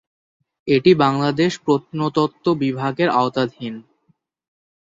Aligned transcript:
এটি 0.67 0.91
বাংলাদেশ 0.95 1.51
প্রত্নতত্ত্ব 1.65 2.45
বিভাগের 2.61 3.09
আওতাধীন। 3.13 3.73